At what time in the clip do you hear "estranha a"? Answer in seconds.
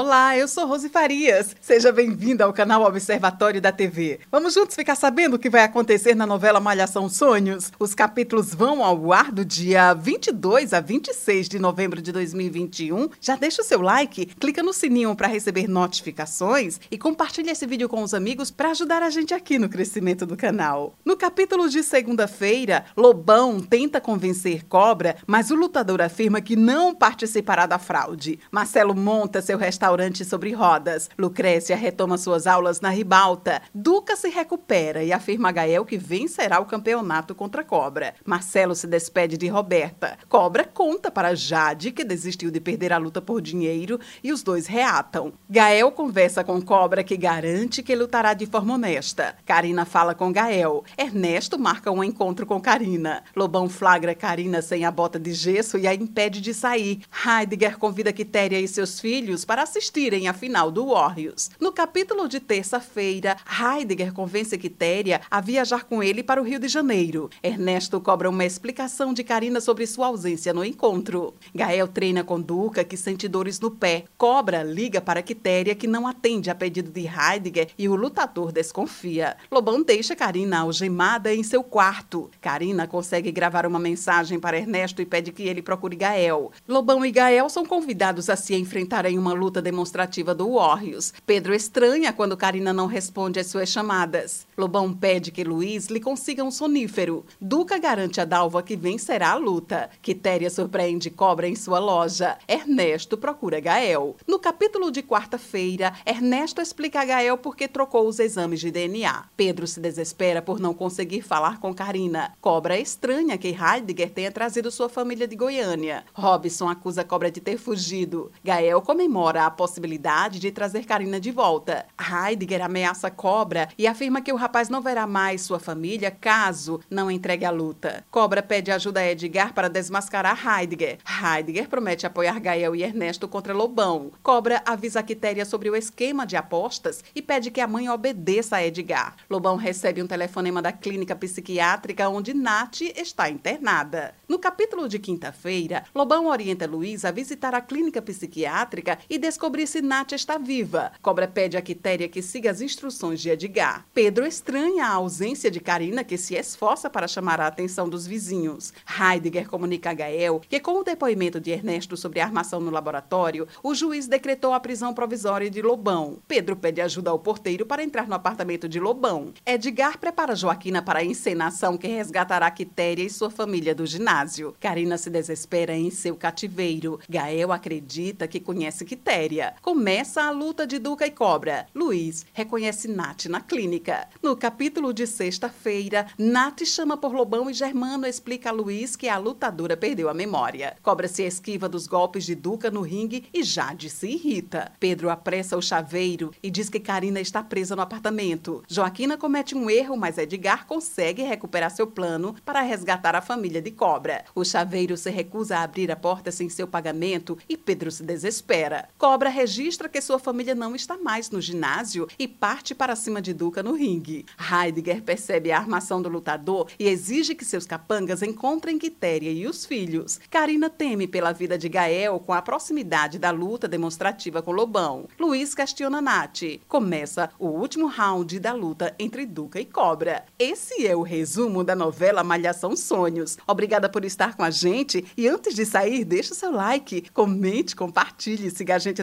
154.26-154.92